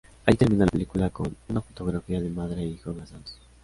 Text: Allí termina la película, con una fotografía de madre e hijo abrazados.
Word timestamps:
Allí 0.25 0.35
termina 0.35 0.65
la 0.65 0.71
película, 0.71 1.11
con 1.11 1.37
una 1.47 1.61
fotografía 1.61 2.19
de 2.19 2.31
madre 2.31 2.63
e 2.63 2.69
hijo 2.69 2.89
abrazados. 2.89 3.37